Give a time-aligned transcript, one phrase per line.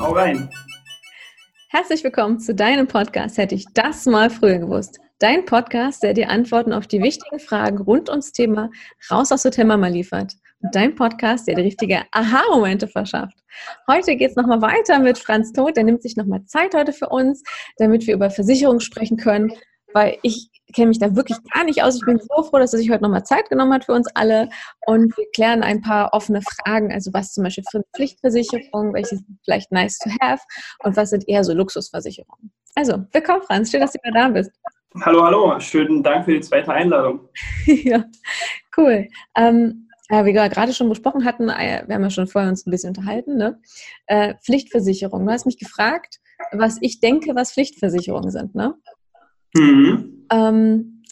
[0.00, 0.48] Hau rein.
[1.68, 3.36] Herzlich willkommen zu deinem Podcast.
[3.36, 4.98] Hätte ich das mal früher gewusst.
[5.18, 8.70] Dein Podcast, der dir Antworten auf die wichtigen Fragen rund ums Thema
[9.10, 10.32] Raus aus Thema mal liefert.
[10.62, 13.36] Und dein Podcast, der dir richtige Aha-Momente verschafft.
[13.86, 15.76] Heute geht es nochmal weiter mit Franz Todt.
[15.76, 17.42] Der nimmt sich nochmal Zeit heute für uns,
[17.76, 19.52] damit wir über Versicherungen sprechen können,
[19.92, 21.96] weil ich kenne mich da wirklich gar nicht aus.
[21.96, 24.48] Ich bin so froh, dass er sich heute nochmal Zeit genommen hat für uns alle
[24.86, 29.16] und wir klären ein paar offene Fragen, also was zum Beispiel für eine Pflichtversicherung, welche
[29.16, 30.42] sind vielleicht nice to have
[30.84, 32.52] und was sind eher so Luxusversicherungen.
[32.74, 34.52] Also, willkommen Franz, schön, dass du wieder da bist.
[35.04, 37.28] Hallo, hallo, schönen Dank für die zweite Einladung.
[37.66, 38.04] ja,
[38.76, 39.08] cool.
[39.36, 42.66] Ähm, ja, wie wir gerade schon besprochen hatten, äh, wir haben ja schon vorher uns
[42.66, 43.60] ein bisschen unterhalten, ne?
[44.06, 45.24] Äh, Pflichtversicherung.
[45.24, 46.18] Du hast mich gefragt,
[46.50, 48.74] was ich denke, was Pflichtversicherungen sind, ne?
[49.54, 50.26] Mhm.
[50.30, 51.02] Ähm,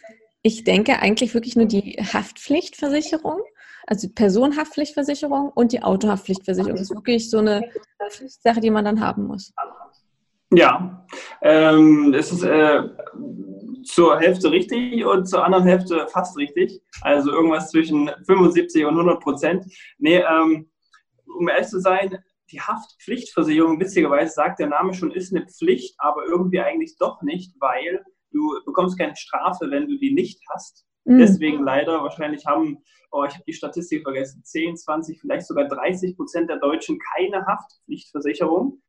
[0.43, 3.41] ich denke eigentlich wirklich nur die Haftpflichtversicherung,
[3.87, 6.77] also Personenhaftpflichtversicherung und die Autohaftpflichtversicherung.
[6.77, 7.69] Das ist wirklich so eine
[8.43, 9.53] Sache, die man dann haben muss.
[10.51, 11.07] Ja,
[11.43, 12.83] ähm, es ist äh,
[13.85, 16.81] zur Hälfte richtig und zur anderen Hälfte fast richtig.
[17.03, 19.67] Also irgendwas zwischen 75 und 100 Prozent.
[19.99, 20.71] Nee, ähm,
[21.39, 22.19] um ehrlich zu sein,
[22.51, 27.55] die Haftpflichtversicherung, witzigerweise sagt der Name schon, ist eine Pflicht, aber irgendwie eigentlich doch nicht,
[27.61, 30.87] weil du bekommst keine Strafe, wenn du die nicht hast.
[31.05, 31.19] Mhm.
[31.19, 32.79] Deswegen leider, wahrscheinlich haben,
[33.11, 37.47] oh, ich habe die Statistik vergessen, 10, 20, vielleicht sogar 30 Prozent der Deutschen keine
[37.47, 38.83] Haftpflichtversicherung,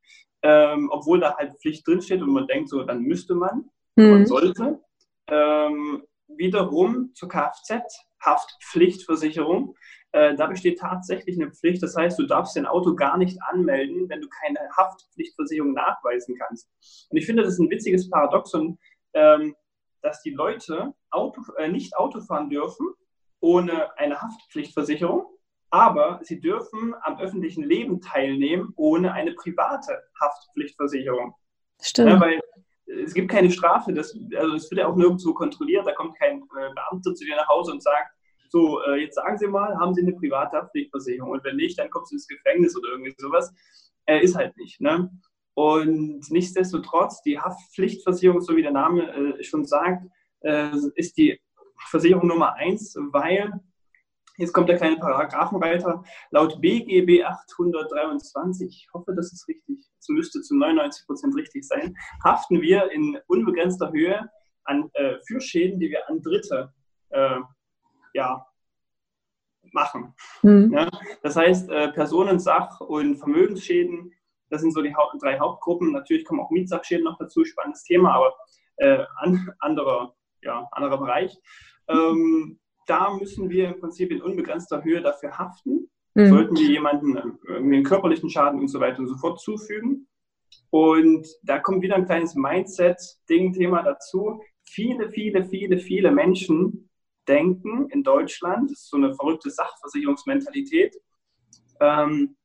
[0.43, 4.11] ähm, obwohl da halt Pflicht drinsteht und man denkt so, dann müsste man, mhm.
[4.11, 4.79] man sollte.
[5.27, 6.03] Ähm,
[6.37, 9.75] wiederum zur Kfz-Haftpflichtversicherung.
[10.11, 11.83] Äh, da besteht tatsächlich eine Pflicht.
[11.83, 16.67] Das heißt, du darfst dein Auto gar nicht anmelden, wenn du keine Haftpflichtversicherung nachweisen kannst.
[17.09, 18.79] Und ich finde, das ist ein witziges Paradoxon,
[19.13, 19.55] ähm,
[20.01, 22.87] dass die Leute Auto, äh, nicht Auto fahren dürfen
[23.41, 25.25] ohne eine Haftpflichtversicherung,
[25.69, 31.35] aber sie dürfen am öffentlichen Leben teilnehmen ohne eine private Haftpflichtversicherung.
[31.81, 32.09] Stimmt.
[32.09, 32.41] Ja, weil
[33.03, 36.41] es gibt keine Strafe, das, also es wird ja auch nirgendwo kontrolliert, da kommt kein
[36.41, 38.11] äh, Beamter zu dir nach Hause und sagt,
[38.49, 41.29] so, äh, jetzt sagen Sie mal, haben Sie eine private Haftpflichtversicherung?
[41.29, 43.53] Und wenn nicht, dann kommst du ins Gefängnis oder irgendwie sowas.
[44.05, 44.81] Äh, ist halt nicht.
[44.81, 45.09] Ne?
[45.53, 50.05] Und nichtsdestotrotz, die Haftpflichtversicherung, so wie der Name äh, schon sagt,
[50.41, 51.39] äh, ist die
[51.89, 53.59] Versicherung Nummer eins, weil,
[54.37, 60.07] jetzt kommt der kleine Paragraphen weiter, laut BGB 823, ich hoffe, das ist richtig, es
[60.09, 64.29] müsste zu 99 Prozent richtig sein, haften wir in unbegrenzter Höhe
[64.63, 66.73] an, äh, für Schäden, die wir an Dritte
[67.09, 67.39] äh,
[68.13, 68.45] ja,
[69.73, 70.13] machen.
[70.41, 70.73] Mhm.
[70.73, 70.89] Ja,
[71.21, 74.13] das heißt, äh, Personen-, Sach- und Vermögensschäden
[74.49, 75.91] das sind so die Haupt drei Hauptgruppen.
[75.91, 78.35] Natürlich kommen auch Mietsachschäden noch dazu, spannendes Thema, aber
[78.77, 81.37] äh, an, anderer, ja, anderer Bereich.
[81.87, 85.89] Ähm, da müssen wir im Prinzip in unbegrenzter Höhe dafür haften.
[86.15, 86.29] Mhm.
[86.29, 90.07] Sollten wir jemanden äh, irgendwie einen körperlichen Schaden und so weiter und so fort zufügen.
[90.71, 94.41] Und da kommt wieder ein kleines Mindset-Ding-Thema dazu.
[94.63, 96.89] Viele, viele, viele, viele Menschen
[97.27, 100.95] denken in Deutschland, das ist so eine verrückte Sachversicherungsmentalität,
[101.79, 102.35] ähm,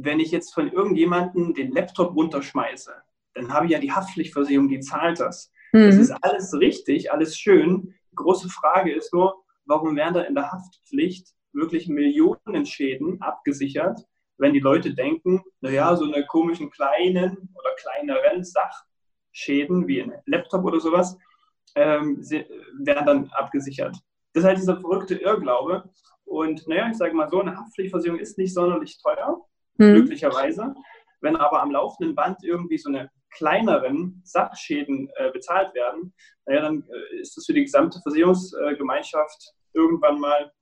[0.00, 2.92] wenn ich jetzt von irgendjemandem den Laptop runterschmeiße,
[3.34, 5.52] dann habe ich ja die Haftpflichtversicherung, die zahlt das.
[5.72, 5.86] Mhm.
[5.86, 7.94] Das ist alles richtig, alles schön.
[8.12, 14.00] Die große Frage ist nur, warum werden da in der Haftpflicht wirklich Millionen Schäden abgesichert,
[14.38, 20.64] wenn die Leute denken, naja, so eine komischen kleinen oder kleineren Sachschäden wie ein Laptop
[20.64, 21.18] oder sowas
[21.74, 23.96] ähm, werden dann abgesichert.
[24.32, 25.90] Das ist halt dieser verrückte Irrglaube.
[26.24, 29.44] Und naja, ich sage mal so, eine Haftpflichtversicherung ist nicht sonderlich teuer
[29.78, 29.94] mhm.
[29.94, 30.74] glücklicherweise.
[31.20, 36.14] Wenn aber am laufenden Band irgendwie so eine kleineren Sachschäden äh, bezahlt werden,
[36.46, 40.52] naja, dann äh, ist das für die gesamte Versicherungsgemeinschaft irgendwann mal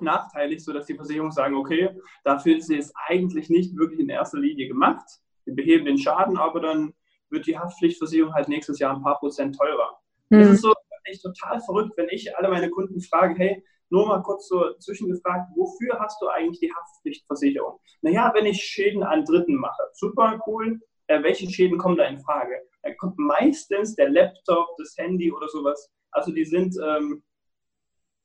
[0.00, 1.90] nachteilig, sodass die Versicherungen sagen, okay,
[2.24, 5.04] dafür ist sie jetzt eigentlich nicht wirklich in erster Linie gemacht.
[5.44, 6.94] Wir beheben den Schaden, aber dann
[7.30, 9.98] wird die Haftpflichtversicherung halt nächstes Jahr ein paar Prozent teurer.
[10.30, 10.38] Mhm.
[10.38, 10.72] Das ist so
[11.04, 15.50] echt total verrückt, wenn ich alle meine Kunden frage, hey, nur mal kurz so zwischengefragt,
[15.54, 17.78] wofür hast du eigentlich die Haftpflichtversicherung?
[18.00, 19.82] Naja, wenn ich Schäden an Dritten mache.
[19.92, 20.80] Super cool.
[21.08, 22.54] Äh, welche Schäden kommen da in Frage?
[22.82, 25.90] Da kommt meistens der Laptop, das Handy oder sowas.
[26.10, 27.22] Also die sind ähm,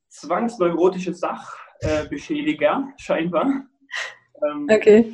[0.08, 3.66] zwangsneurotische Sachbeschädiger, äh, scheinbar.
[4.50, 5.12] Ähm, okay.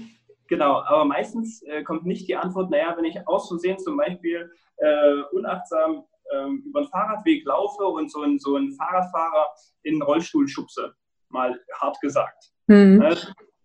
[0.49, 4.51] Genau, aber meistens äh, kommt nicht die Antwort, naja, wenn ich aus Versehen zum Beispiel
[4.77, 6.03] äh, unachtsam
[6.33, 9.53] ähm, über den Fahrradweg laufe und so einen so Fahrradfahrer
[9.83, 10.95] in den Rollstuhl schubse,
[11.29, 13.01] mal hart gesagt, mhm.
[13.01, 13.15] äh,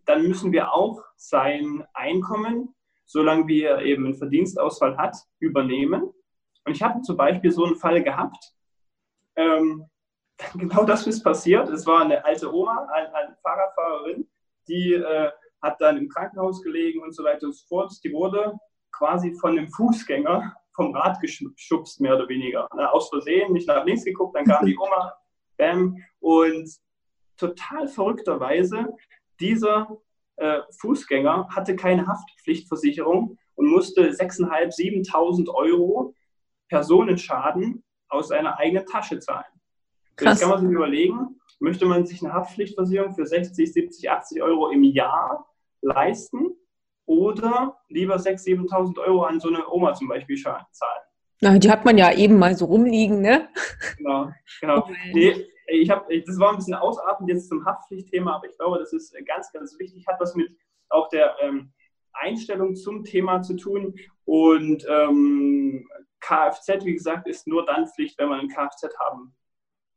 [0.05, 2.75] dann müssen wir auch sein Einkommen,
[3.07, 6.13] solange wie er eben einen Verdienstausfall hat, übernehmen.
[6.65, 8.53] Und ich habe zum Beispiel so einen Fall gehabt,
[9.37, 9.87] ähm,
[10.55, 11.69] genau das ist passiert.
[11.69, 14.29] Es war eine alte Oma, eine, eine Fahrradfahrerin,
[14.69, 15.31] die äh,
[15.63, 17.93] hat dann im Krankenhaus gelegen und so weiter und so fort.
[18.05, 18.59] Die wurde
[18.93, 22.69] quasi von einem Fußgänger vom Rad geschubst, mehr oder weniger.
[22.77, 22.91] Ne?
[22.93, 25.13] Aus Versehen, nicht nach links geguckt, dann kam die Oma,
[25.57, 25.97] bam.
[26.21, 26.71] Und
[27.37, 28.87] total verrückterweise,
[29.41, 29.89] dieser
[30.37, 36.15] äh, Fußgänger hatte keine Haftpflichtversicherung und musste 6.500, 7.000 Euro
[36.69, 39.45] Personenschaden aus seiner eigenen Tasche zahlen.
[40.15, 40.35] Krass.
[40.35, 44.71] Jetzt kann man sich überlegen, möchte man sich eine Haftpflichtversicherung für 60, 70, 80 Euro
[44.71, 45.45] im Jahr
[45.81, 46.57] leisten
[47.09, 50.67] oder lieber 6.000, 7.000 Euro an so eine Oma zum Beispiel zahlen?
[51.41, 53.49] Na, die hat man ja eben mal so rumliegen, ne?
[53.97, 54.85] Genau, genau.
[54.87, 58.79] Oh nee, ich hab, das war ein bisschen ausartend jetzt zum Haftpflichtthema, aber ich glaube,
[58.79, 60.51] das ist ganz, ganz wichtig, hat was mit
[60.91, 61.73] auch der ähm,
[62.13, 63.95] Einstellung zum Thema zu tun.
[64.25, 65.89] Und ähm,
[66.21, 69.35] Kfz, wie gesagt, ist nur dann Pflicht, wenn man ein Kfz haben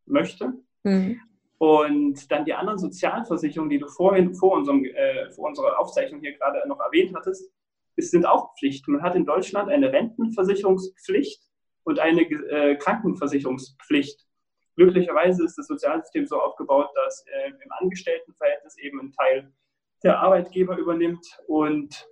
[0.06, 0.54] möchte.
[0.84, 1.20] Mhm.
[1.62, 6.36] Und dann die anderen Sozialversicherungen, die du vorhin vor, unserem, äh, vor unserer Aufzeichnung hier
[6.36, 7.54] gerade noch erwähnt hattest,
[7.98, 8.88] sind auch Pflicht.
[8.88, 11.40] Man hat in Deutschland eine Rentenversicherungspflicht
[11.84, 14.26] und eine äh, Krankenversicherungspflicht.
[14.76, 19.54] Glücklicherweise ist das Sozialsystem so aufgebaut, dass äh, im Angestelltenverhältnis eben ein Teil
[20.04, 22.10] der Arbeitgeber übernimmt und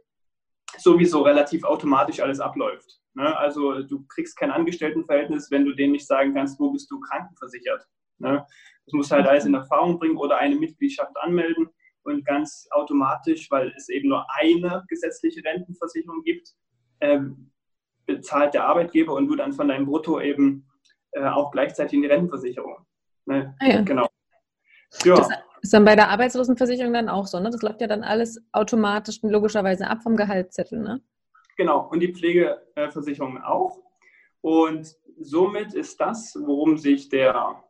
[0.78, 3.02] sowieso relativ automatisch alles abläuft.
[3.16, 3.36] Ne?
[3.36, 7.88] Also du kriegst kein Angestelltenverhältnis, wenn du denen nicht sagen kannst, wo bist du krankenversichert.
[8.19, 8.45] Ne?
[8.90, 11.70] Das musst du halt alles in Erfahrung bringen oder eine Mitgliedschaft anmelden
[12.02, 16.56] und ganz automatisch, weil es eben nur eine gesetzliche Rentenversicherung gibt,
[17.02, 17.52] ähm,
[18.08, 20.68] bezahlt der Arbeitgeber und du dann von deinem Brutto eben
[21.12, 22.78] äh, auch gleichzeitig in die Rentenversicherung.
[23.26, 23.56] Ne?
[23.60, 23.82] Ah ja.
[23.82, 24.08] Genau.
[25.04, 25.18] Ja.
[25.18, 25.30] Das
[25.62, 27.52] ist dann bei der Arbeitslosenversicherung dann auch so, ne?
[27.52, 31.00] Das läuft ja dann alles automatisch logischerweise ab vom Gehaltszettel, ne?
[31.58, 33.78] Genau, und die Pflegeversicherung auch.
[34.42, 37.62] Und somit ist das, worum sich der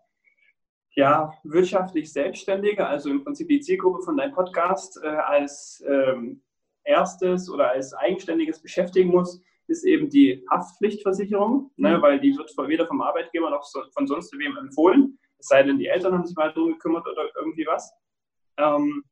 [1.00, 6.42] ja, wirtschaftlich Selbstständige, also im Prinzip die Zielgruppe von deinem Podcast, äh, als ähm,
[6.84, 12.02] erstes oder als eigenständiges beschäftigen muss, ist eben die Haftpflichtversicherung, ne, mhm.
[12.02, 15.80] weil die wird weder vom Arbeitgeber noch so, von sonst wem empfohlen, es sei denn,
[15.80, 17.94] die Eltern haben sich mal darum gekümmert oder irgendwie was.
[18.58, 19.06] Ähm,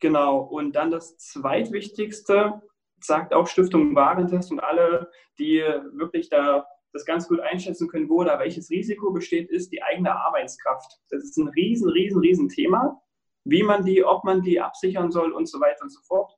[0.00, 2.60] genau, und dann das zweitwichtigste,
[2.98, 5.08] sagt auch Stiftung Warentest und alle,
[5.38, 5.62] die
[5.92, 10.14] wirklich da das ganz gut einschätzen können, wo da welches Risiko besteht, ist die eigene
[10.14, 11.00] Arbeitskraft.
[11.10, 13.00] Das ist ein riesen, riesen, riesen Thema,
[13.44, 16.32] wie man die, ob man die absichern soll und so weiter und so fort.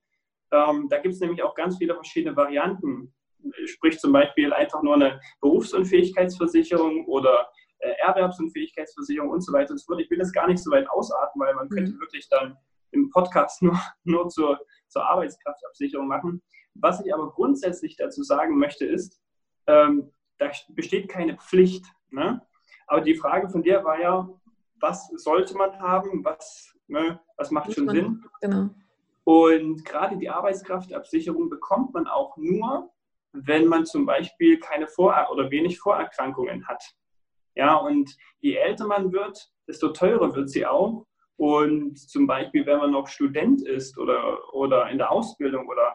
[0.53, 3.15] Ähm, da gibt es nämlich auch ganz viele verschiedene Varianten.
[3.65, 7.49] Sprich zum Beispiel einfach nur eine Berufsunfähigkeitsversicherung oder
[7.79, 10.01] äh, Erwerbsunfähigkeitsversicherung und so weiter und so fort.
[10.01, 11.75] Ich will das gar nicht so weit ausarten, weil man mhm.
[11.75, 12.57] könnte wirklich dann
[12.91, 14.59] im Podcast nur, nur zur,
[14.89, 16.43] zur Arbeitskraftabsicherung machen.
[16.75, 19.21] Was ich aber grundsätzlich dazu sagen möchte, ist,
[19.67, 21.87] ähm, da besteht keine Pflicht.
[22.11, 22.43] Ne?
[22.87, 24.29] Aber die Frage von dir war ja,
[24.81, 28.25] was sollte man haben, was, ne, was macht schon Sinn?
[28.41, 28.71] Genau.
[29.25, 32.91] Und gerade die Arbeitskraftabsicherung bekommt man auch nur,
[33.33, 36.83] wenn man zum Beispiel keine Vor- oder wenig Vorerkrankungen hat.
[37.55, 41.07] Ja, und je älter man wird, desto teurer wird sie auch.
[41.37, 45.95] Und zum Beispiel, wenn man noch Student ist oder, oder in der Ausbildung oder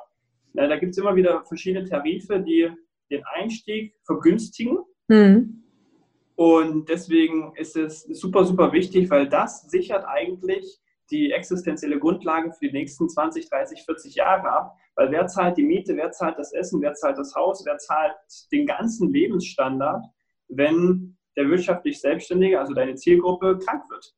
[0.53, 2.71] na, da gibt es immer wieder verschiedene Tarife, die
[3.09, 4.79] den Einstieg vergünstigen.
[5.07, 5.63] Mhm.
[6.35, 10.81] Und deswegen ist es super, super wichtig, weil das sichert eigentlich
[11.11, 14.75] die existenzielle Grundlage für die nächsten 20, 30, 40 Jahre ab.
[14.95, 18.15] Weil wer zahlt die Miete, wer zahlt das Essen, wer zahlt das Haus, wer zahlt
[18.51, 20.03] den ganzen Lebensstandard,
[20.47, 24.15] wenn der wirtschaftlich Selbstständige, also deine Zielgruppe, krank wird.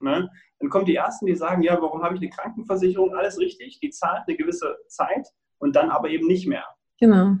[0.00, 0.30] Ne?
[0.60, 3.14] Dann kommen die Ersten, die sagen, ja, warum habe ich eine Krankenversicherung?
[3.14, 5.28] Alles richtig, die zahlt eine gewisse Zeit
[5.58, 6.64] und dann aber eben nicht mehr.
[7.00, 7.36] Genau.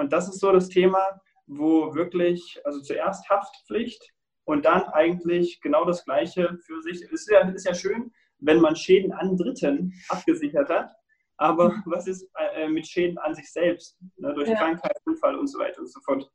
[0.00, 4.02] Und das ist so das Thema, wo wirklich, also zuerst Haftpflicht
[4.44, 7.02] und dann eigentlich genau das Gleiche für sich.
[7.02, 10.90] Es ist ja, ist ja schön, wenn man Schäden an Dritten abgesichert hat,
[11.36, 14.56] aber was ist äh, mit Schäden an sich selbst, ne, durch ja.
[14.56, 16.30] Krankheit, Unfall und so weiter und so fort.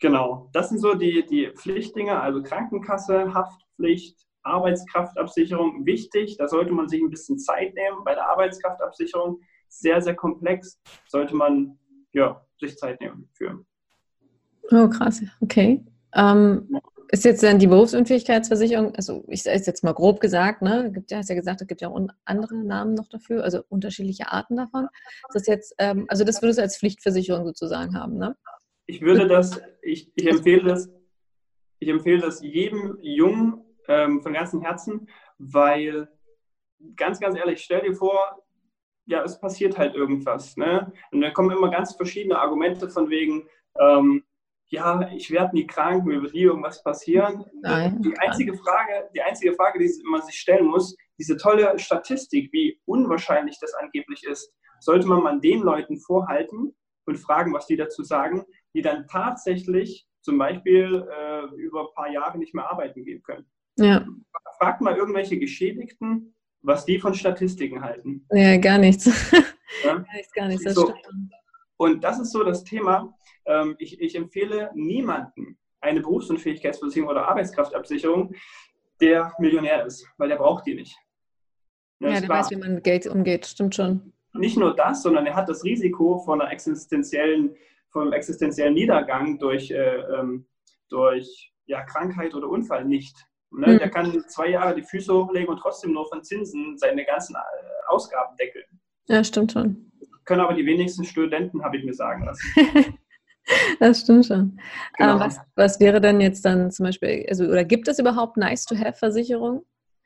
[0.00, 5.86] Genau, das sind so die, die Pflichtdinge, also Krankenkasse, Haftpflicht, Arbeitskraftabsicherung.
[5.86, 9.40] Wichtig, da sollte man sich ein bisschen Zeit nehmen bei der Arbeitskraftabsicherung.
[9.68, 11.78] Sehr, sehr komplex, sollte man
[12.16, 13.64] ja, sich Zeit nehmen für.
[14.70, 15.84] Oh, krass, okay.
[16.14, 16.80] Ähm,
[17.10, 21.12] ist jetzt dann die Berufsunfähigkeitsversicherung, also ich sage es jetzt mal grob gesagt, ne, gibt
[21.12, 24.56] ja, hast ja gesagt, es gibt ja auch andere Namen noch dafür, also unterschiedliche Arten
[24.56, 24.88] davon.
[25.28, 28.36] Ist das jetzt, ähm, also das würdest du als Pflichtversicherung sozusagen haben, ne?
[28.86, 30.88] ich würde das, ich, ich empfehle das,
[31.78, 35.08] ich empfehle das jedem Jungen ähm, von ganzem Herzen,
[35.38, 36.08] weil
[36.94, 38.42] ganz, ganz ehrlich, stell dir vor,
[39.06, 40.56] ja, es passiert halt irgendwas.
[40.56, 40.92] Ne?
[41.10, 43.48] Und da kommen immer ganz verschiedene Argumente von wegen,
[43.80, 44.24] ähm,
[44.68, 47.44] ja, ich werde nie krank, mir wird nie irgendwas passieren.
[47.62, 48.02] Nein.
[48.02, 52.80] Die einzige Frage, die einzige Frage, die man sich stellen muss, diese tolle Statistik, wie
[52.84, 56.74] unwahrscheinlich das angeblich ist, sollte man mal den Leuten vorhalten,
[57.06, 58.44] und fragen, was die dazu sagen,
[58.74, 63.46] die dann tatsächlich zum Beispiel äh, über ein paar Jahre nicht mehr arbeiten gehen können.
[63.78, 64.06] Ja.
[64.58, 66.34] Fragt mal irgendwelche Geschädigten,
[66.66, 68.26] was die von Statistiken halten.
[68.32, 69.06] Ja, gar nichts.
[69.84, 69.94] Ja?
[69.94, 70.64] gar nichts, gar nichts.
[70.64, 70.92] Das so.
[71.76, 73.14] Und das ist so das Thema.
[73.46, 78.34] Ähm, ich, ich empfehle niemanden eine Berufsunfähigkeitsversicherung oder Arbeitskraftabsicherung,
[79.00, 80.96] der Millionär ist, weil der braucht die nicht.
[82.00, 84.12] Das ja, der weiß, wie man mit Geld umgeht, stimmt schon.
[84.32, 87.54] Nicht nur das, sondern er hat das Risiko von einer existenziellen,
[87.94, 90.46] einem existenziellen Niedergang durch, äh, ähm,
[90.88, 93.16] durch ja, Krankheit oder Unfall nicht.
[93.50, 93.74] Ne?
[93.74, 93.78] Mhm.
[93.78, 97.38] Der kann zwei Jahre die Füße hochlegen und trotzdem nur von Zinsen seine ganzen äh,
[97.88, 98.64] Ausgaben deckeln.
[99.08, 99.90] Ja, stimmt schon.
[100.24, 102.42] Können aber die wenigsten Studenten, habe ich mir sagen lassen.
[103.80, 104.58] das stimmt schon.
[104.98, 105.20] Genau.
[105.20, 109.62] was, was wäre denn jetzt dann zum Beispiel, also, oder gibt es überhaupt Nice-to-Have-Versicherungen?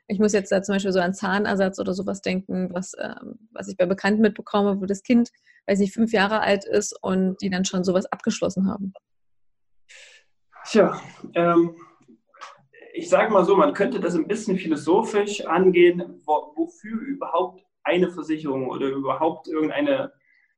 [0.09, 3.69] Ich muss jetzt da zum Beispiel so an Zahnersatz oder sowas denken, was, ähm, was
[3.69, 5.31] ich bei Bekannten mitbekomme, wo das Kind,
[5.67, 8.93] weiß nicht, fünf Jahre alt ist und die dann schon sowas abgeschlossen haben.
[10.67, 11.01] Tja,
[11.35, 11.77] ähm,
[12.93, 18.11] ich sage mal so, man könnte das ein bisschen philosophisch angehen, wo, wofür überhaupt eine
[18.11, 20.13] Versicherung oder überhaupt irgendeine,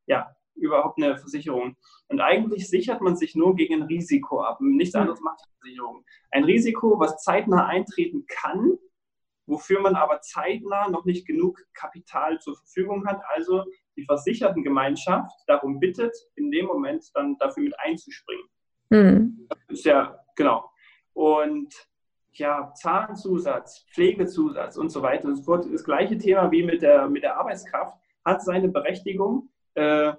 [0.06, 1.76] ja, überhaupt eine Versicherung.
[2.08, 4.58] Und eigentlich sichert man sich nur gegen ein Risiko ab.
[4.60, 6.04] Nichts anderes macht die Versicherung.
[6.30, 8.78] Ein Risiko, was zeitnah eintreten kann,
[9.46, 13.20] wofür man aber zeitnah noch nicht genug Kapital zur Verfügung hat.
[13.34, 13.64] Also
[13.96, 18.44] die Versichertengemeinschaft darum bittet, in dem Moment dann dafür mit einzuspringen.
[18.90, 19.48] Mhm.
[19.48, 20.70] Das ist ja, genau.
[21.14, 21.74] Und
[22.34, 25.66] ja, Zahnzusatz, Pflegezusatz und so weiter und so fort.
[25.70, 29.50] Das gleiche Thema wie mit der, mit der Arbeitskraft hat seine Berechtigung.
[29.74, 30.14] Äh,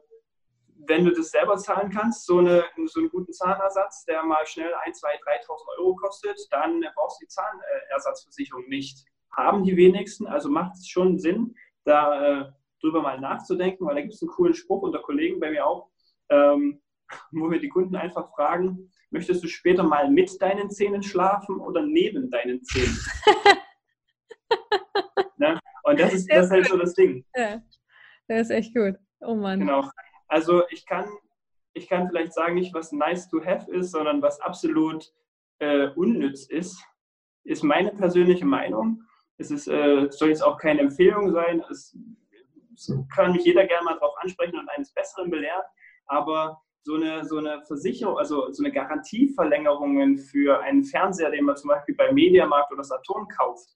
[0.88, 4.74] wenn du das selber zahlen kannst, so, eine, so einen guten Zahnersatz, der mal schnell
[4.86, 9.06] 1, 2, 3.000 Euro kostet, dann brauchst du die Zahnersatzversicherung nicht.
[9.32, 11.56] Haben die wenigsten, also macht es schon Sinn,
[11.86, 12.52] da äh,
[12.82, 15.90] drüber mal nachzudenken, weil da gibt es einen coolen Spruch unter Kollegen bei mir auch,
[16.30, 16.82] ähm,
[17.32, 21.84] wo wir die Kunden einfach fragen, möchtest du später mal mit deinen Zähnen schlafen oder
[21.84, 22.98] neben deinen Zähnen?
[25.38, 25.60] ne?
[25.84, 27.24] Und das ist, das ist halt so das Ding.
[27.36, 27.62] Ja,
[28.28, 28.96] das ist echt gut.
[29.22, 29.60] Oh Mann.
[29.60, 29.90] Genau.
[30.28, 31.08] Also ich kann,
[31.74, 35.14] ich kann vielleicht sagen, nicht was nice to have ist, sondern was absolut
[35.60, 36.84] äh, unnütz ist,
[37.44, 39.04] ist meine persönliche Meinung.
[39.38, 41.64] Es ist, äh, soll jetzt auch keine Empfehlung sein.
[41.70, 41.96] Es,
[42.74, 45.64] es kann mich jeder gerne mal darauf ansprechen und eines Besseren belehren.
[46.08, 51.56] Aber so eine, so eine Versicherung, also so eine Garantieverlängerung für einen Fernseher, den man
[51.56, 53.70] zum Beispiel bei Mediamarkt oder Saturn kauft,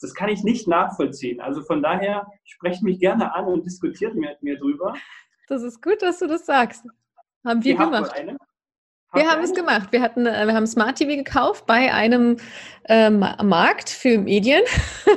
[0.00, 1.40] das kann ich nicht nachvollziehen.
[1.40, 4.94] Also von daher sprecht mich gerne an und diskutiert mit mir drüber.
[5.48, 6.84] Das ist gut, dass du das sagst.
[7.44, 8.14] Haben wir gemacht.
[9.12, 9.92] Wir haben es gemacht.
[9.92, 12.38] Wir hatten, äh, wir haben Smart TV gekauft bei einem
[12.88, 14.62] ähm, Markt für Medien.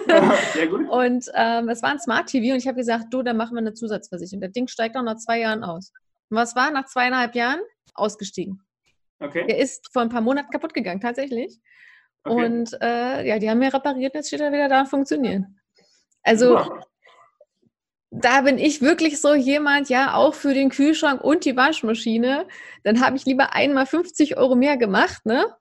[0.54, 0.88] sehr gut.
[0.88, 3.62] und ähm, es war ein Smart TV und ich habe gesagt, du, dann machen wir
[3.62, 4.42] eine Zusatzversicherung.
[4.42, 5.92] Das Ding steigt auch nach zwei Jahren aus.
[6.30, 7.62] Was war nach zweieinhalb Jahren?
[7.94, 8.62] Ausgestiegen.
[9.20, 9.46] Okay.
[9.48, 11.60] Der ist vor ein paar Monaten kaputt gegangen, tatsächlich.
[12.24, 12.46] Okay.
[12.46, 15.44] Und äh, ja, die haben wir repariert, jetzt steht er wieder da und funktioniert.
[16.24, 16.84] Also wow.
[18.12, 22.48] da bin ich wirklich so jemand, ja, auch für den Kühlschrank und die Waschmaschine,
[22.84, 25.56] dann habe ich lieber einmal 50 Euro mehr gemacht, ne?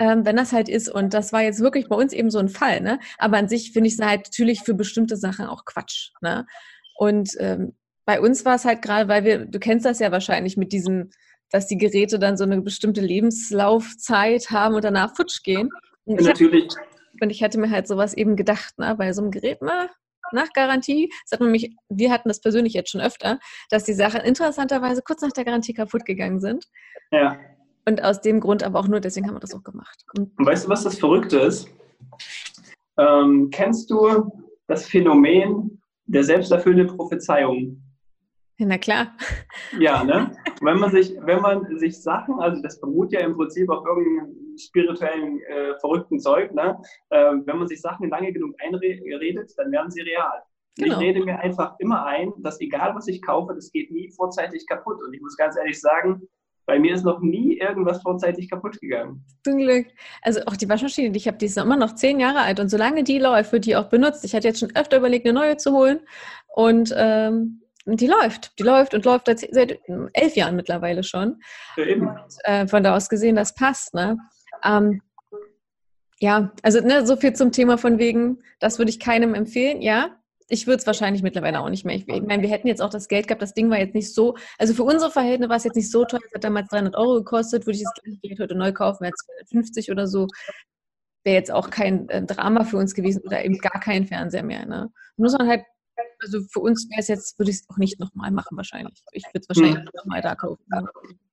[0.00, 0.88] Ähm, wenn das halt ist.
[0.88, 2.98] Und das war jetzt wirklich bei uns eben so ein Fall, ne?
[3.18, 6.46] Aber an sich finde ich es halt natürlich für bestimmte Sachen auch Quatsch, ne?
[6.96, 7.77] Und ähm,
[8.08, 11.10] bei uns war es halt gerade, weil wir, du kennst das ja wahrscheinlich mit diesem,
[11.50, 15.68] dass die Geräte dann so eine bestimmte Lebenslaufzeit haben und danach futsch gehen.
[16.06, 16.68] Und Natürlich.
[16.68, 19.60] Ich hab, und ich hätte mir halt sowas eben gedacht, ne, bei so einem Gerät
[19.60, 19.90] mal
[20.32, 24.22] nach Garantie, das hat nämlich, wir hatten das persönlich jetzt schon öfter, dass die Sachen
[24.22, 26.64] interessanterweise kurz nach der Garantie kaputt gegangen sind.
[27.12, 27.38] Ja.
[27.86, 30.02] Und aus dem Grund aber auch nur, deswegen haben wir das auch gemacht.
[30.16, 31.68] Und, und weißt du, was das Verrückte ist?
[32.96, 34.32] Ähm, kennst du
[34.66, 37.82] das Phänomen der selbsterfüllenden Prophezeiung?
[38.58, 39.16] Na klar.
[39.78, 40.32] Ja, ne?
[40.60, 44.56] Wenn man sich, wenn man sich Sachen, also das beruht ja im Prinzip auf irgendeinem
[44.58, 46.76] spirituellen, äh, verrückten Zeug, ne?
[47.10, 50.42] Äh, wenn man sich Sachen lange genug einredet, dann werden sie real.
[50.76, 50.94] Genau.
[50.94, 54.66] Ich rede mir einfach immer ein, dass egal was ich kaufe, das geht nie vorzeitig
[54.66, 54.98] kaputt.
[55.04, 56.22] Und ich muss ganz ehrlich sagen,
[56.66, 59.24] bei mir ist noch nie irgendwas vorzeitig kaputt gegangen.
[59.42, 59.86] Zum Glück.
[60.22, 62.68] Also auch die Waschmaschine, die ich habe, die ist immer noch zehn Jahre alt und
[62.68, 64.24] solange die läuft, wird die auch benutzt.
[64.24, 66.00] Ich hatte jetzt schon öfter überlegt, eine neue zu holen
[66.54, 67.62] und ähm,
[67.96, 68.58] die läuft.
[68.58, 69.78] Die läuft und läuft seit
[70.12, 71.40] elf Jahren mittlerweile schon.
[71.76, 71.84] Ja.
[71.94, 73.94] Und, äh, von da aus gesehen, das passt.
[73.94, 74.18] Ne?
[74.64, 75.00] Ähm,
[76.20, 79.80] ja, also ne, so viel zum Thema von wegen, das würde ich keinem empfehlen.
[79.82, 80.16] Ja,
[80.48, 81.94] ich würde es wahrscheinlich mittlerweile auch nicht mehr.
[81.94, 84.12] Ich, ich meine, wir hätten jetzt auch das Geld gehabt, das Ding war jetzt nicht
[84.12, 86.96] so, also für unsere Verhältnisse war es jetzt nicht so teuer, es hat damals 300
[86.96, 89.12] Euro gekostet, würde ich das Geld heute neu kaufen, wäre
[89.48, 90.26] 250 oder so,
[91.24, 94.66] wäre jetzt auch kein äh, Drama für uns gewesen oder eben gar kein Fernseher mehr.
[94.66, 94.90] Ne?
[95.16, 95.62] Muss man halt
[96.20, 99.02] Also für uns wäre es jetzt, würde ich es auch nicht nochmal machen wahrscheinlich.
[99.12, 99.90] Ich würde es wahrscheinlich hm.
[99.94, 100.64] nochmal da kaufen.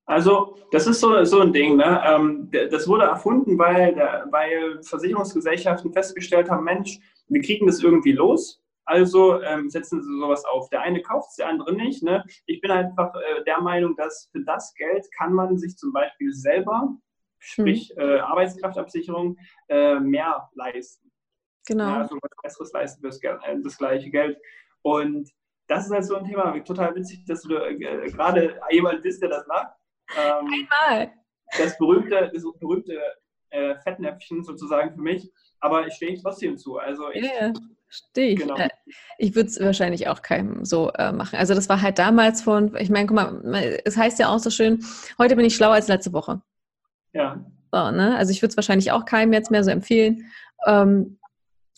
[0.06, 1.77] Also das ist so, so ein Ding.
[1.77, 2.01] Ne?
[2.06, 3.96] Ähm, das wurde erfunden, weil,
[4.32, 8.62] weil Versicherungsgesellschaften festgestellt haben, Mensch, wir kriegen das irgendwie los.
[8.86, 10.70] Also ähm, setzen sie sowas auf.
[10.70, 12.04] Der eine kauft es, der andere nicht.
[12.04, 12.24] Ne?
[12.46, 16.32] Ich bin einfach äh, der Meinung, dass für das Geld kann man sich zum Beispiel
[16.32, 16.96] selber,
[17.39, 18.08] sprich hm.
[18.08, 19.38] äh, Arbeitskraftabsicherung,
[19.70, 21.12] äh, mehr leisten.
[21.68, 21.86] Genau.
[21.86, 24.38] Ja, also was Besseres leisten für das, äh, das gleiche Geld.
[24.86, 25.32] Und
[25.68, 26.60] das ist halt so ein Thema.
[26.63, 27.75] Total witzig, dass du äh,
[28.12, 29.74] gerade jemand bist, der das macht.
[30.15, 31.12] Ähm, Einmal.
[31.58, 33.00] Das berühmte, das berühmte
[33.50, 35.32] äh, Fettnäpfchen sozusagen für mich.
[35.60, 36.77] Aber ich stehe trotzdem zu.
[36.77, 37.51] Also ich, yeah.
[37.89, 38.39] Stehe ich.
[38.39, 38.56] Genau.
[38.58, 38.70] Äh,
[39.18, 41.39] ich würde es wahrscheinlich auch keinem so äh, machen.
[41.39, 44.51] Also das war halt damals von, ich meine, guck mal, es heißt ja auch so
[44.51, 44.86] schön,
[45.18, 46.44] heute bin ich schlauer als letzte Woche.
[47.12, 47.44] Ja.
[47.72, 48.15] So, ne?
[48.18, 50.32] Also ich würde es wahrscheinlich auch keinem jetzt mehr so empfehlen.
[50.68, 51.18] Ähm,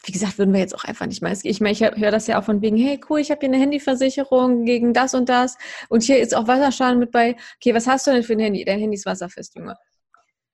[0.03, 1.33] wie gesagt, würden wir jetzt auch einfach nicht mal.
[1.43, 3.57] Ich meine, ich höre das ja auch von wegen, hey cool, ich habe hier eine
[3.57, 5.57] Handyversicherung gegen das und das
[5.89, 7.35] und hier ist auch Wasserschaden mit bei.
[7.57, 8.63] Okay, was hast du denn für ein Handy?
[8.63, 9.75] Dein Handy ist wasserfest, Junge.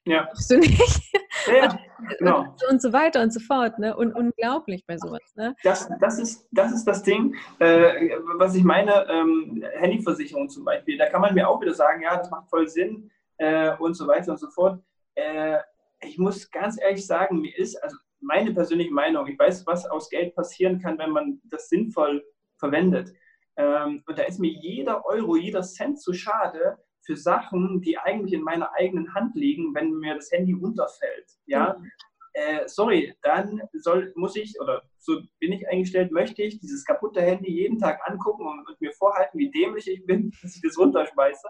[0.06, 0.28] Ja.
[0.32, 1.02] Hast du nicht?
[1.48, 1.80] Ja,
[2.20, 2.56] genau.
[2.70, 3.80] Und so weiter und so fort.
[3.80, 3.96] Ne?
[3.96, 5.22] Und unglaublich bei sowas.
[5.36, 5.56] Ne?
[5.64, 10.98] Das, das, ist, das ist das Ding, äh, was ich meine, ähm, Handyversicherung zum Beispiel.
[10.98, 14.08] Da kann man mir auch wieder sagen, ja, das macht voll Sinn äh, und so
[14.08, 14.82] weiter und so fort.
[15.16, 15.60] Äh,
[16.02, 20.10] ich muss ganz ehrlich sagen, mir ist, also meine persönliche Meinung, ich weiß, was aus
[20.10, 22.24] Geld passieren kann, wenn man das sinnvoll
[22.58, 23.14] verwendet.
[23.56, 28.34] Ähm, und da ist mir jeder Euro, jeder Cent zu schade, für Sachen, die eigentlich
[28.34, 31.32] in meiner eigenen Hand liegen, wenn mir das Handy runterfällt.
[31.46, 31.92] Ja, mhm.
[32.34, 37.22] äh, sorry, dann soll, muss ich, oder so bin ich eingestellt, möchte ich dieses kaputte
[37.22, 40.78] Handy jeden Tag angucken und, und mir vorhalten, wie dämlich ich bin, dass ich das
[40.78, 41.48] runterschmeiße.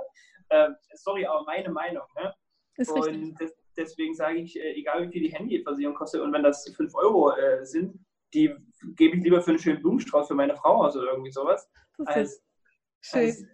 [0.49, 2.03] Äh, sorry, aber meine Meinung.
[2.15, 2.33] Ne?
[2.87, 6.67] und das, deswegen sage ich, äh, egal wie viel die Handyversicherung kostet und wenn das
[6.75, 7.99] 5 Euro äh, sind,
[8.33, 8.53] die
[8.95, 11.69] gebe ich lieber für einen schönen Blumenstrauß für meine Frau aus oder irgendwie sowas.
[12.05, 12.43] Als,
[13.11, 13.45] als,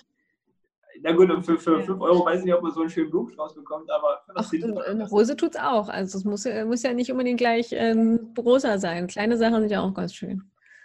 [1.02, 3.56] na gut, für, für 5 Euro weiß ich nicht, ob man so einen schönen Blumenstrauß
[3.56, 5.89] bekommt, aber Ach, eine Rose tut es auch.
[5.89, 9.08] Also es muss, muss ja nicht unbedingt gleich ähm, rosa sein.
[9.08, 10.41] Kleine Sachen sind ja auch ganz schön.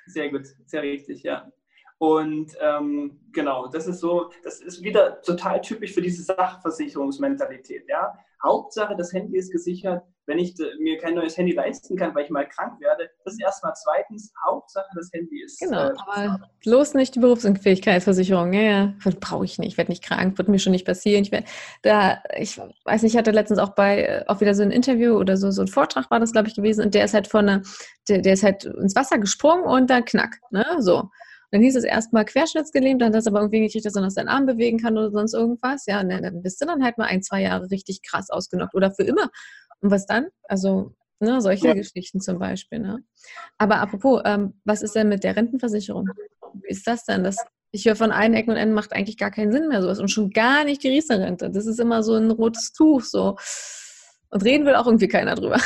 [0.06, 1.50] Sehr gut, sehr richtig, ja.
[2.04, 7.88] Und ähm, genau, das ist so, das ist wieder total typisch für diese Sachversicherungsmentalität.
[7.88, 8.12] Ja?
[8.42, 10.02] Hauptsache, das Handy ist gesichert.
[10.26, 13.40] Wenn ich mir kein neues Handy leisten kann, weil ich mal krank werde, das ist
[13.40, 14.32] erstmal zweitens.
[14.46, 15.60] Hauptsache, das Handy ist.
[15.60, 18.52] Genau, äh, aber bloß nicht die Berufsunfähigkeitsversicherung.
[18.52, 18.94] Ja, ja.
[19.20, 19.72] brauche ich nicht.
[19.72, 21.22] Ich werde nicht krank, wird mir schon nicht passieren.
[21.22, 21.46] Ich, werd,
[21.82, 25.16] da, ich weiß nicht, ich hatte letztens auch bei, äh, auch wieder so ein Interview
[25.16, 26.84] oder so, so ein Vortrag war das, glaube ich, gewesen.
[26.84, 27.62] Und der ist halt von der,
[28.10, 30.40] der, der ist halt ins Wasser gesprungen und dann knack.
[30.50, 30.66] Ne?
[30.80, 31.08] So.
[31.54, 34.26] Dann hieß es erstmal querschnittsgelähmt, dann hat das aber irgendwie gekriegt, dass er noch seinen
[34.26, 35.86] Arm bewegen kann oder sonst irgendwas.
[35.86, 38.90] Ja, ne, dann bist du dann halt mal ein, zwei Jahre richtig krass ausgenockt oder
[38.90, 39.30] für immer.
[39.80, 40.26] Und was dann?
[40.48, 41.74] Also, ne, solche ja.
[41.74, 42.80] Geschichten zum Beispiel.
[42.80, 43.04] Ne?
[43.56, 46.10] Aber apropos, ähm, was ist denn mit der Rentenversicherung?
[46.54, 47.22] Wie ist das denn?
[47.22, 47.36] Das,
[47.70, 50.00] ich höre von allen Ecken und Enden, macht eigentlich gar keinen Sinn mehr sowas.
[50.00, 51.50] Und schon gar nicht die Riester-Rente.
[51.52, 53.02] Das ist immer so ein rotes Tuch.
[53.02, 53.36] so.
[54.28, 55.60] Und reden will auch irgendwie keiner drüber.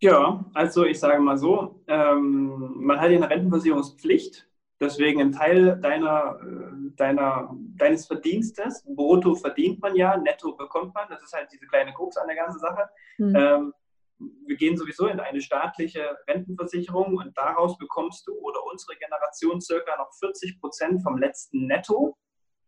[0.00, 4.46] Ja, also ich sage mal so, ähm, man hat ja eine Rentenversicherungspflicht
[4.78, 11.08] Deswegen ein Teil deiner, äh, deiner, deines Verdienstes, brutto verdient man ja, netto bekommt man,
[11.08, 12.88] das ist halt diese kleine Krux an der ganzen Sache.
[13.18, 13.36] Mhm.
[13.36, 13.74] Ähm,
[14.18, 19.96] wir gehen sowieso in eine staatliche Rentenversicherung und daraus bekommst du oder unsere Generation circa
[19.96, 22.16] noch 40 Prozent vom letzten Netto.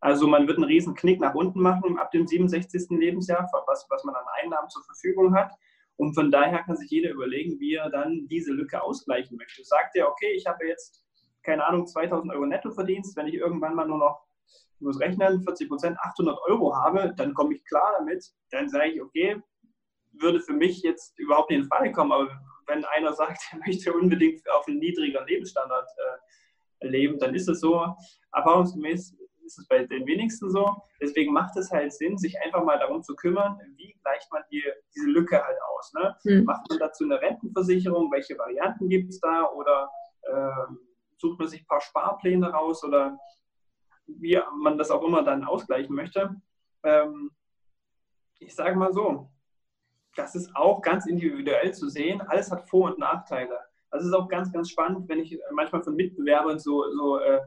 [0.01, 2.91] Also man wird einen riesen Knick nach unten machen ab dem 67.
[2.91, 5.53] Lebensjahr, was, was man an Einnahmen zur Verfügung hat.
[5.97, 9.65] Und von daher kann sich jeder überlegen, wie er dann diese Lücke ausgleichen möchte.
[9.65, 11.03] Sagt er, okay, ich habe jetzt
[11.49, 15.69] keine Ahnung, 2000 Euro Nettoverdienst, wenn ich irgendwann mal nur noch, ich muss rechnen, 40
[15.69, 18.23] Prozent, 800 Euro habe, dann komme ich klar damit.
[18.51, 19.43] Dann sage ich, okay,
[20.13, 22.13] würde für mich jetzt überhaupt nicht in Frage kommen.
[22.13, 22.29] Aber
[22.67, 25.89] wenn einer sagt, er möchte unbedingt auf einen niedrigeren Lebensstandard
[26.81, 27.95] äh, leben, dann ist es so.
[28.33, 30.77] Erfahrungsgemäß ist es bei den wenigsten so.
[31.01, 34.63] Deswegen macht es halt Sinn, sich einfach mal darum zu kümmern, wie gleicht man die,
[34.95, 35.95] diese Lücke halt aus.
[35.95, 36.15] Ne?
[36.25, 36.45] Mhm.
[36.45, 38.13] Macht man dazu eine Rentenversicherung?
[38.13, 39.49] Welche Varianten gibt es da?
[39.51, 39.91] Oder
[40.25, 40.75] äh,
[41.19, 43.19] sucht man sich ein paar Sparpläne raus oder
[44.07, 46.35] wie man das auch immer dann ausgleichen möchte.
[46.83, 47.31] Ähm,
[48.39, 49.31] ich sage mal so,
[50.17, 52.21] das ist auch ganz individuell zu sehen.
[52.23, 53.59] Alles hat Vor- und Nachteile.
[53.91, 57.41] Das ist auch ganz, ganz spannend, wenn ich manchmal von Mitbewerbern so, so äh,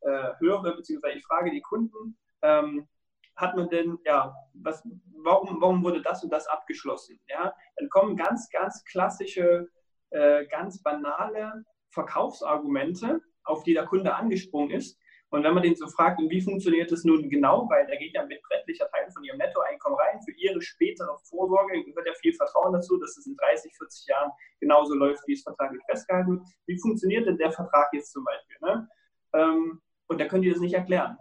[0.00, 2.88] äh, höre, beziehungsweise ich frage die Kunden, ähm,
[3.34, 4.82] hat man denn, ja, was,
[5.22, 7.20] warum, warum wurde das und das abgeschlossen?
[7.28, 9.68] Ja, dann kommen ganz, ganz klassische,
[10.10, 11.64] äh, ganz banale
[11.96, 14.98] Verkaufsargumente, auf die der Kunde angesprungen ist.
[15.30, 18.22] Und wenn man den so fragt, wie funktioniert das nun genau, weil da geht ja
[18.22, 22.72] ein beträchtlicher Teil von ihrem Nettoeinkommen rein, für ihre spätere Vorsorge gehört ja viel Vertrauen
[22.72, 24.30] dazu, dass es in 30, 40 Jahren
[24.60, 26.46] genauso läuft, wie es vertraglich festgehalten wird.
[26.66, 28.56] Wie funktioniert denn der Vertrag jetzt zum Beispiel?
[28.60, 28.88] Ne?
[29.36, 31.16] ähm, und da können die das nicht erklären.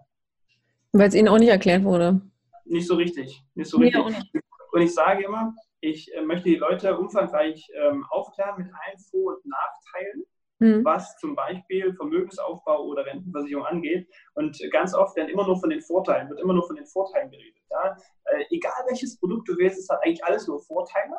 [0.92, 2.22] Weil es ihnen auch nicht erklärt wurde.
[2.66, 3.44] Nicht so richtig.
[3.56, 4.02] Nicht so richtig.
[4.02, 9.00] Ja, und ich sage immer, ich äh, möchte die Leute umfangreich ähm, aufklären mit allen
[9.00, 10.26] Vor- und Nachteilen,
[10.60, 10.84] mhm.
[10.84, 14.08] was zum Beispiel Vermögensaufbau oder Rentenversicherung angeht.
[14.34, 17.30] Und ganz oft werden immer nur von den Vorteilen, wird immer nur von den Vorteilen
[17.30, 17.62] geredet.
[17.70, 17.98] Ja?
[18.26, 21.16] Äh, egal welches Produkt du wählst, es hat eigentlich alles nur Vorteile.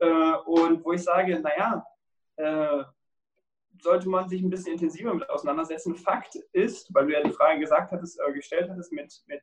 [0.00, 1.84] Äh, und wo ich sage, naja,
[2.36, 2.84] äh,
[3.82, 5.96] sollte man sich ein bisschen intensiver mit auseinandersetzen.
[5.96, 9.42] Fakt ist, weil du ja die Frage gesagt hattest, äh, gestellt hattest mit, mit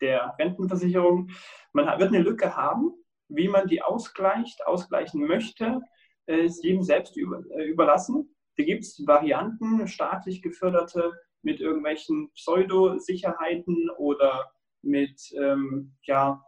[0.00, 1.30] der Rentenversicherung,
[1.72, 2.92] man wird eine Lücke haben,
[3.28, 5.80] wie man die ausgleicht, ausgleichen möchte,
[6.26, 8.35] ist jedem selbst über, überlassen.
[8.56, 14.50] Da gibt es Varianten, staatlich geförderte mit irgendwelchen Pseudo-Sicherheiten oder
[14.82, 16.42] mit ähm, ja,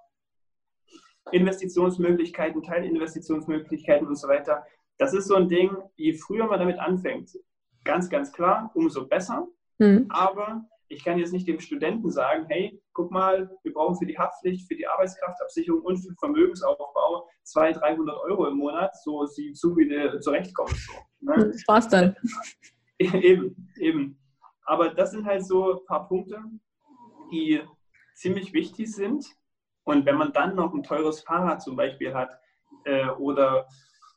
[1.32, 4.64] Investitionsmöglichkeiten, Teilinvestitionsmöglichkeiten und so weiter.
[4.96, 7.30] Das ist so ein Ding, je früher man damit anfängt,
[7.84, 9.46] ganz, ganz klar, umso besser.
[9.78, 10.06] Mhm.
[10.08, 14.18] Aber ich kann jetzt nicht dem Studenten sagen, hey, guck mal, wir brauchen für die
[14.18, 19.76] Haftpflicht, für die Arbeitskraftabsicherung und für Vermögensaufbau 200, 300 Euro im Monat, so sie zu,
[19.76, 20.86] wie du zurechtkommst.
[20.86, 21.34] So, ne?
[21.52, 22.16] Das war's dann.
[22.98, 24.18] eben, eben.
[24.64, 26.42] Aber das sind halt so ein paar Punkte,
[27.30, 27.60] die
[28.14, 29.26] ziemlich wichtig sind.
[29.84, 32.30] Und wenn man dann noch ein teures Fahrrad zum Beispiel hat
[32.84, 33.66] äh, oder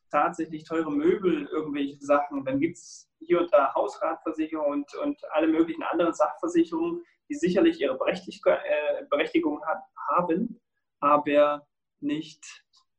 [0.10, 5.48] tatsächlich teure Möbel, irgendwelche Sachen, dann gibt es hier und da Hausratversicherung und, und alle
[5.48, 6.14] möglichen anderen
[6.52, 10.60] Sachversicherungen, die sicherlich ihre Berechtigung, äh, Berechtigung hat, haben,
[11.00, 11.66] aber
[12.00, 12.44] nicht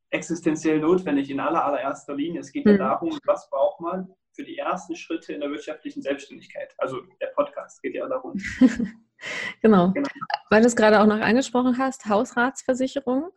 [0.09, 2.41] existenziell notwendig in aller, allererster Linie.
[2.41, 6.73] Es geht ja darum, was braucht man für die ersten Schritte in der wirtschaftlichen Selbstständigkeit.
[6.77, 8.33] Also der Podcast geht ja darum.
[9.61, 9.91] genau.
[9.91, 10.09] genau.
[10.49, 13.29] Weil du es gerade auch noch angesprochen hast, Hausratsversicherung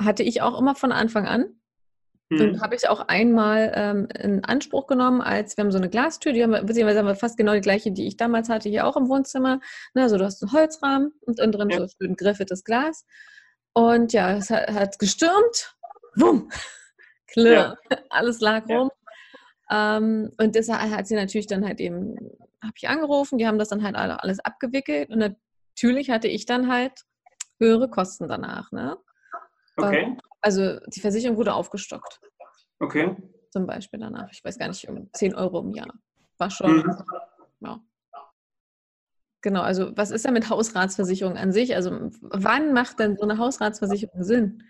[0.00, 1.60] hatte ich auch immer von Anfang an.
[2.30, 2.60] Mhm.
[2.60, 6.42] Habe ich auch einmal ähm, in Anspruch genommen, als wir haben so eine Glastür, die
[6.42, 8.96] haben wir, beziehungsweise haben wir fast genau die gleiche, die ich damals hatte, hier auch
[8.96, 9.60] im Wohnzimmer.
[9.94, 11.78] Ne, also du hast einen Holzrahmen und innen drin ja.
[11.80, 13.04] so schön griffetes Glas.
[13.74, 15.76] Und ja, es hat, hat gestürmt.
[16.16, 16.50] Wumm!
[17.26, 17.76] Klirr.
[17.90, 17.98] Ja.
[18.10, 18.90] Alles lag rum.
[19.70, 22.16] Ähm, und deshalb hat sie natürlich dann halt eben,
[22.62, 26.46] habe ich angerufen, die haben das dann halt alle, alles abgewickelt und natürlich hatte ich
[26.46, 26.92] dann halt
[27.58, 28.70] höhere Kosten danach.
[28.72, 28.96] Ne?
[29.76, 30.16] Okay.
[30.44, 32.20] Also die Versicherung wurde aufgestockt.
[32.78, 33.16] Okay.
[33.50, 34.28] Zum Beispiel danach.
[34.30, 35.94] Ich weiß gar nicht, um 10 Euro im Jahr.
[36.36, 36.76] War schon.
[36.76, 36.96] Mhm.
[37.60, 37.80] Ja.
[39.40, 41.74] Genau, also was ist denn mit Hausratsversicherung an sich?
[41.74, 44.64] Also wann macht denn so eine Hausratsversicherung Sinn?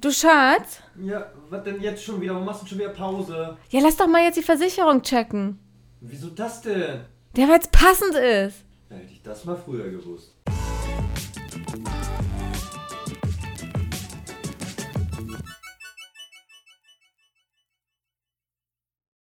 [0.00, 0.80] Du Schatz?
[0.96, 2.32] Ja, was denn jetzt schon wieder?
[2.32, 3.58] Warum machst du schon wieder Pause?
[3.68, 5.58] Ja, lass doch mal jetzt die Versicherung checken.
[6.00, 7.04] Wieso das denn?
[7.36, 8.64] Der, weil es passend ist.
[8.88, 10.34] Da hätte ich das mal früher gewusst.